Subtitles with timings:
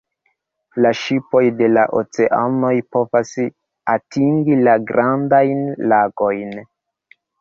[0.83, 3.35] La ŝipoj de la oceanoj povas
[3.97, 6.57] atingi la Grandajn Lagojn.